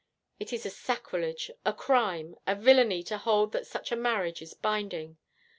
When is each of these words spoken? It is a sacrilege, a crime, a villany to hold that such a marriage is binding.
It 0.39 0.51
is 0.51 0.65
a 0.65 0.71
sacrilege, 0.71 1.51
a 1.63 1.73
crime, 1.73 2.35
a 2.47 2.55
villany 2.55 3.03
to 3.03 3.19
hold 3.19 3.51
that 3.51 3.67
such 3.67 3.91
a 3.91 3.95
marriage 3.95 4.41
is 4.41 4.55
binding. 4.55 5.17